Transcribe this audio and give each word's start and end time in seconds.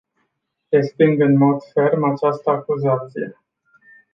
Resping 0.73 1.19
în 1.21 1.37
mod 1.37 1.63
ferm 1.73 2.03
această 2.03 2.49
acuzație. 2.49 3.37